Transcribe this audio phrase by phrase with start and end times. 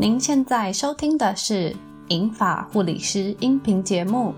[0.00, 1.72] 您现在收听的是
[2.08, 4.34] 《银发护理师》音频节目，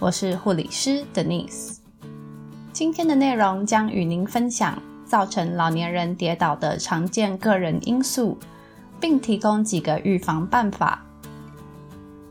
[0.00, 1.76] 我是护理师 Denise。
[2.72, 8.36] 今天的内容将与您分享造成老年人跌倒的常见个人因素，
[8.98, 11.06] 并提供几个预防办法。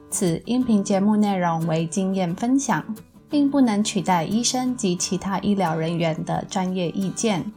[0.09, 2.83] 此音频节目内容为经验分享，
[3.29, 7.49] 并不能取代医生及其他医疗人员的专业意见。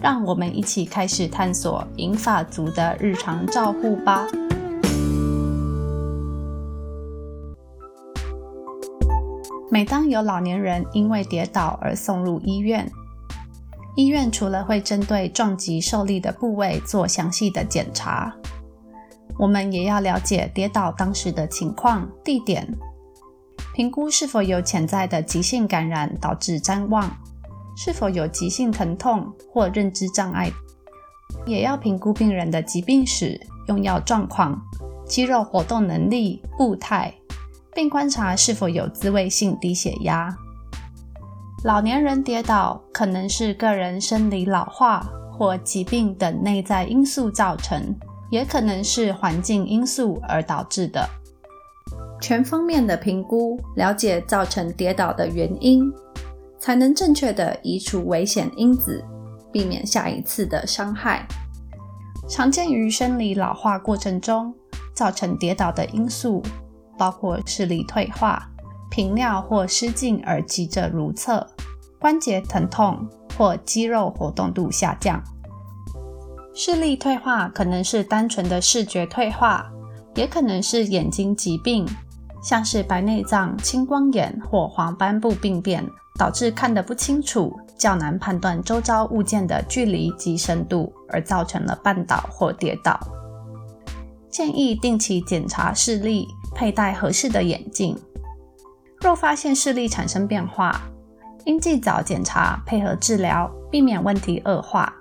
[0.00, 4.26] 让我们一起开始探索银发族的日常照护吧。
[9.70, 12.90] 每当有老年人因为跌倒而送入医院，
[13.96, 18.34] 医院除了会针对撞击受力的部位做详细的检查，
[19.38, 22.66] 我们也要了解跌倒当时的情况、地点，
[23.74, 27.10] 评估是否有潜在的急性感染导致谵妄。
[27.80, 30.50] 是否有急性疼痛或认知障碍，
[31.46, 34.60] 也要评估病人的疾病史、用药状况、
[35.06, 37.14] 肌肉活动能力、步态，
[37.72, 40.36] 并观察是否有自卫性低血压。
[41.62, 47.94] 老年人跌倒可能是个人生理老化或疾病等内在因素造成，
[48.28, 51.08] 也可能是环境因素而导致的。
[52.20, 55.88] 全方面的评估，了解造成跌倒的原因。
[56.68, 59.02] 才能正确的移除危险因子，
[59.50, 61.26] 避免下一次的伤害。
[62.28, 64.54] 常见于生理老化过程中
[64.94, 66.42] 造成跌倒的因素，
[66.98, 68.50] 包括视力退化、
[68.90, 71.46] 频尿或失禁而急着如厕、
[71.98, 73.08] 关节疼痛
[73.38, 75.24] 或肌肉活动度下降。
[76.54, 79.72] 视力退化可能是单纯的视觉退化，
[80.14, 81.88] 也可能是眼睛疾病，
[82.42, 85.84] 像是白内障、青光眼或黄斑部病变。
[86.18, 92.98] 导致看得不清楚，较难判断周遭物件的距离及深度，而造成了绊倒或跌倒。
[94.28, 96.26] 建议定期检查视力，
[96.56, 97.96] 佩戴合适的眼镜。
[99.00, 100.80] 若发现视力产生变化，
[101.44, 104.92] 应尽早检查，配合治疗，避免问题恶化。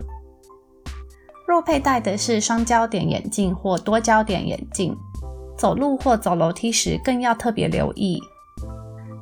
[1.47, 4.95] 若佩戴的是双焦点眼镜或多焦点眼镜，
[5.57, 8.21] 走路或走楼梯时更要特别留意。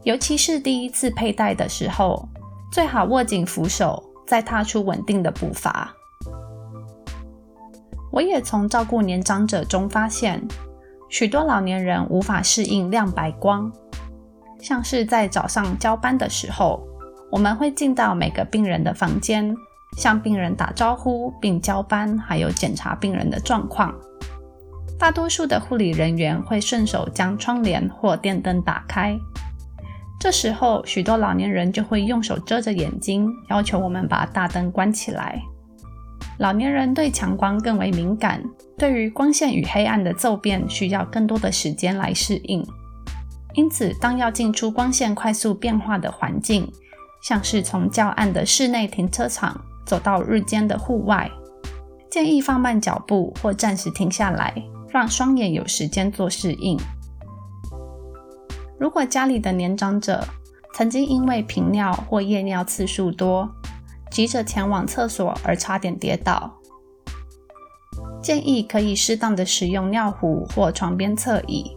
[0.03, 2.28] 尤其是第一次佩戴的时候，
[2.72, 5.94] 最好握紧扶手，再踏出稳定的步伐。
[8.12, 10.47] 我也从照顾年长者中发现，
[11.09, 13.72] 许多老年人无法适应亮白光，
[14.59, 16.81] 像是在早上交班的时候，
[17.31, 19.56] 我们会进到每个病人的房间，
[19.97, 23.94] 向病人打招呼并交班，还有检查病人的状况。
[24.98, 29.18] 大多数的护理人员会顺手将窗帘或电灯打开。
[30.20, 35.42] 这时候，许多老年人就会用手遮着眼睛，要求我们把大灯关起来。
[36.40, 38.44] 老年人对强光更为敏感，
[38.78, 42.66] 对于光线与黑暗的骤变需要更多的时间来适应。
[43.54, 46.70] 因此，当要进出光线快速变化的环境，
[47.22, 51.30] 像是从较暗的室内停车场走到日间的户外，
[52.10, 54.54] 建议放慢脚步或暂时停下来，
[54.96, 56.80] 让双眼有时间做适应。
[58.80, 60.26] 如果家里的年长者
[60.74, 63.54] 曾经因为频尿或夜尿次数多，
[64.10, 66.50] 急着前往厕所而差点跌倒，
[68.24, 71.76] 建议可以适当的使用尿壶或床边侧椅，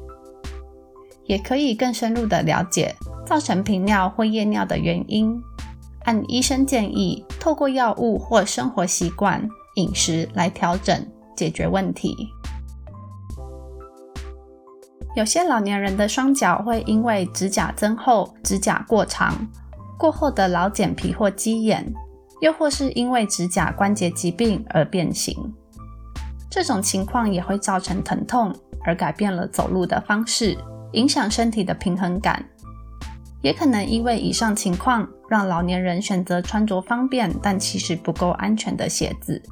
[1.25, 2.95] 也可以更深入的了解
[3.27, 5.43] 造成频尿或夜尿的原因，
[6.05, 11.05] 按医生建议，透过药物或生活习惯、饮食来调整
[11.37, 12.29] 解决问题。
[15.19, 19.35] 有些老年人的双脚会因为指甲增厚、指甲过长、
[19.99, 21.93] 过厚的老茧皮或鸡眼，
[22.41, 25.37] 又或是因为指甲关节疾病而变形。
[26.49, 30.57] 这种情况也会造成疼痛，而改变了走路的方式，
[30.93, 32.45] 影响身体的平衡感。
[33.43, 39.43] 也可能因为以上情况，让老年人选择穿着方便但其实不够安全的鞋子。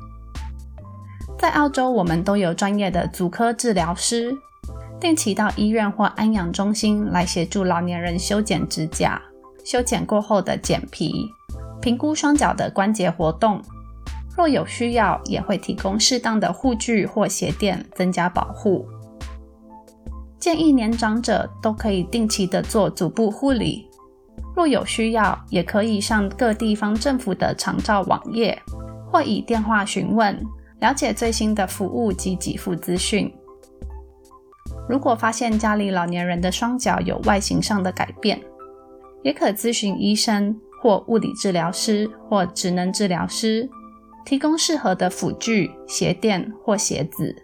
[1.36, 4.32] 在澳洲，我们都有专业的足科治疗师。
[5.00, 9.20] 定期到医院或安养中心来协助老年人修剪指甲，
[9.64, 11.30] 修剪过后的剪皮，
[11.80, 13.60] 评估双脚的关节活动。
[14.36, 18.86] 若有需要，也会提供适当的护具或鞋垫，增加保护。
[20.38, 23.88] 建议年长者都可以定期的做足部护理。
[24.54, 28.58] 若有需要，也可以上各地方政府的长照网页，
[29.10, 30.42] 或以电话询问，
[30.80, 33.30] 了解最新的服务及给付资讯。
[34.88, 38.40] 如果发现家里老年人的双脚有外形上的改变
[39.22, 43.68] 也可咨询医生或物理治疗师或职能治疗师
[44.24, 47.34] 提供适合的辅具鞋垫或鞋子。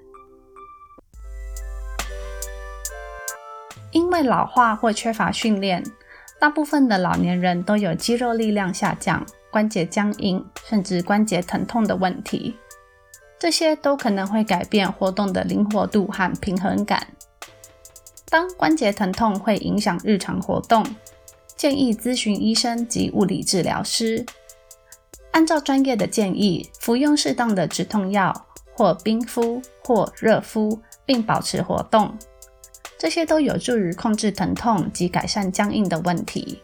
[3.92, 5.82] 因为老化或缺乏训练
[6.40, 12.56] 大部分的老年人都有肌肉力量下降关节僵硬甚至关节疼痛的问题
[13.38, 17.04] 这些都可能会改变活动的灵活度和平衡感。
[18.32, 20.82] 当关节疼痛会影响日常活动，
[21.54, 24.24] 建议咨询医生及物理治疗师，
[25.32, 32.16] 按照专业的建议服用适当的止痛药，或冰敷或热敷，并保持活动。
[32.98, 36.62] 这些都有助于控制疼痛及改善僵硬的问题。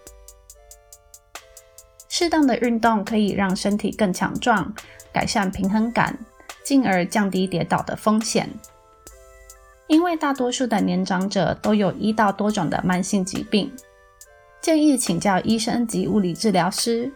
[2.08, 4.74] 适当的运动可以让身体更强壮，
[5.12, 6.18] 改善平衡感，
[6.64, 8.48] 进而降低跌倒的风险。
[9.88, 13.75] 因为大多数的年长者都有一到多种的慢性疾病，
[14.61, 17.11] 建议请教医生及物理治疗师，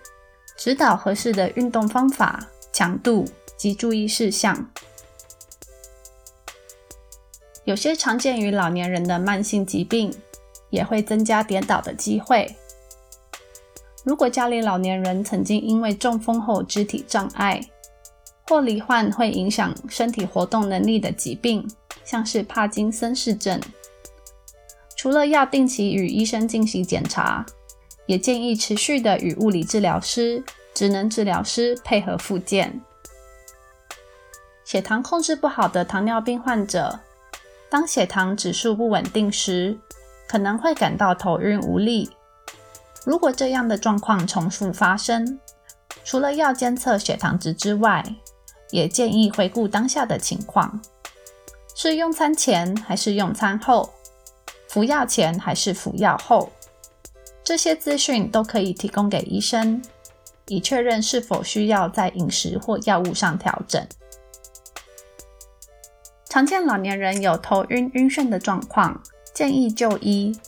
[0.57, 3.27] 指导合适的运动方法、强度
[3.59, 4.71] 及注意事项。
[7.65, 10.13] 有些常见于老年人的慢性疾病，
[10.71, 12.57] 也会增加跌倒的机会。
[14.03, 17.61] 如果家里老年人曾经因为中风后肢体障碍，
[18.49, 21.65] 或罹患会影响身体活动能力的疾病，
[22.04, 23.60] 像是帕金森氏症，
[24.96, 27.44] 除了要定期与医生进行检查，
[28.06, 30.43] 也建议持续的与物理治疗师、
[30.75, 32.81] 职能治疗师配合复健。
[34.64, 37.00] 血糖控制不好的糖尿病患者。
[37.69, 39.78] 当血糖指数不稳定时，
[40.28, 42.10] 可能会感到头晕无力。
[43.04, 45.40] 如果这样的状况重复发生，
[46.04, 48.04] 除了要监测血糖值之外，
[48.70, 50.81] 也建议回顾当下的情况：
[51.75, 53.91] 是用餐前还是用餐后？
[54.69, 56.51] 服药前还是服药后？
[57.45, 59.83] 这些资讯都可以提供给医生，
[60.47, 63.85] 以确认是否需要在饮食或药物上调整。
[66.29, 69.03] 常见老年人有头晕、晕眩的状况，
[69.35, 70.39] 建议就医，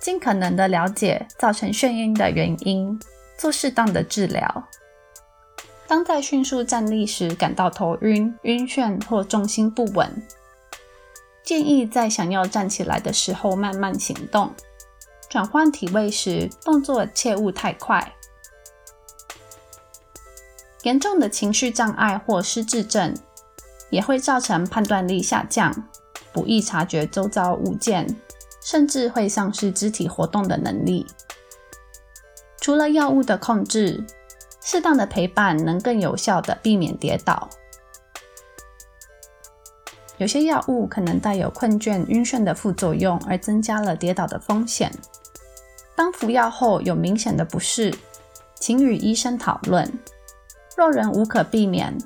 [0.00, 2.98] 尽可能的了解造成眩晕的原因，
[3.38, 4.68] 做适当的治疗。
[5.86, 10.10] 当在迅速站立时感到头晕、晕眩或重心不稳，
[11.44, 14.52] 建议在想要站起来的时候慢慢行动。
[15.28, 18.14] 转换体位时，动作切勿太快。
[20.82, 23.14] 严重的情绪障碍或失智症。
[23.90, 25.72] 也会造成判断力下降，
[26.32, 28.04] 不易察觉周遭物件，
[28.60, 31.06] 甚至会丧失肢体活动的能力。
[32.60, 34.04] 除了药物的控制，
[34.60, 37.48] 适当的陪伴能更有效的避免跌倒。
[40.18, 44.90] 有些药物可能带有困倦、晕眩的副作用，而增加了跌倒的风险。
[45.96, 47.92] 当服药后有明显的不适，
[48.54, 49.90] 请与医生讨论。
[50.76, 51.96] 若仍无可避免，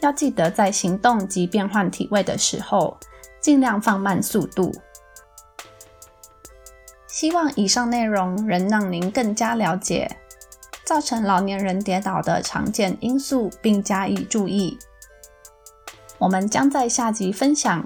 [0.00, 2.96] 要记得在行动及变换体位的时候，
[3.40, 4.72] 尽量放慢速度。
[7.06, 10.10] 希望以上内容能让您更加了解
[10.84, 14.78] 造成老年人跌倒的常见因素，并加以注意。
[16.22, 17.84] 我们将在下集分享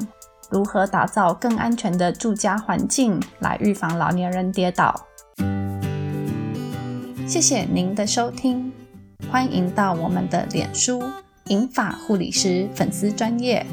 [0.50, 5.06] 如何打造更安全的住家环境，来预防老年人跌倒。
[7.26, 8.70] 谢谢您的收听，
[9.30, 11.02] 欢迎到我们的脸书。
[11.46, 13.64] 银发护理师粉丝专业，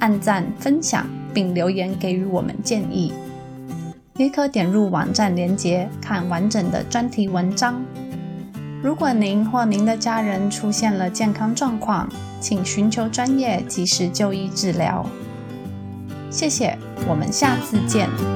[0.00, 3.12] 按赞分享并留言给予我们建议，
[4.16, 7.80] 也可点入网站连结看完整的专题文章。
[8.84, 12.06] 如果您或您的家人出现了健康状况，
[12.38, 15.06] 请寻求专业及时就医治疗。
[16.30, 16.76] 谢谢，
[17.08, 18.33] 我们下次见。